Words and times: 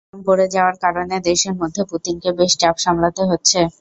তেলের 0.03 0.13
দাম 0.13 0.27
পড়ে 0.27 0.45
যাওয়ার 0.55 0.75
কারণে 0.83 1.15
দেশের 1.29 1.53
মধ্যে 1.61 1.81
পুতিনকে 1.91 2.29
বেশ 2.39 2.51
চাপ 2.61 2.75
সামলাতে 2.83 3.21
হচ্ছে। 3.29 3.59